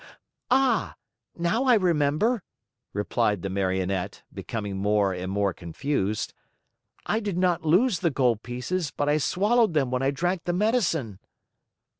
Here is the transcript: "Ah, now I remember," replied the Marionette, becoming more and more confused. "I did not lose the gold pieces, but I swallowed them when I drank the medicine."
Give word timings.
"Ah, 0.49 0.95
now 1.37 1.65
I 1.65 1.75
remember," 1.75 2.41
replied 2.91 3.43
the 3.43 3.51
Marionette, 3.51 4.23
becoming 4.33 4.75
more 4.77 5.13
and 5.13 5.31
more 5.31 5.53
confused. 5.53 6.33
"I 7.05 7.19
did 7.19 7.37
not 7.37 7.65
lose 7.67 7.99
the 7.99 8.09
gold 8.09 8.41
pieces, 8.41 8.89
but 8.89 9.07
I 9.07 9.19
swallowed 9.19 9.75
them 9.75 9.91
when 9.91 10.01
I 10.01 10.09
drank 10.09 10.45
the 10.45 10.53
medicine." 10.53 11.19